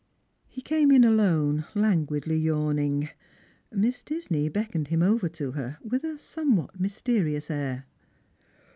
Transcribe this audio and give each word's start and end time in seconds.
He 0.47 0.63
came 0.63 0.89
in 0.91 1.03
alone, 1.03 1.65
languidly 1.75 2.35
yawning. 2.35 3.09
Miss 3.71 4.01
Disney 4.01 4.49
beckoned 4.49 4.87
him 4.87 5.03
over 5.03 5.29
to 5.29 5.51
her, 5.51 5.77
with 5.83 6.03
a 6.03 6.17
somewhat 6.17 6.79
mysterious 6.79 7.51
air. 7.51 7.85